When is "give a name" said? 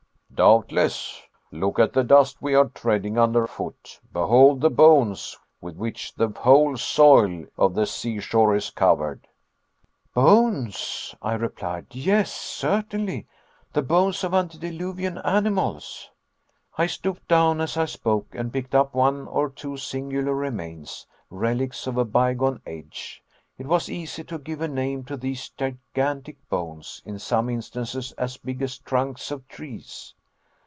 24.39-25.03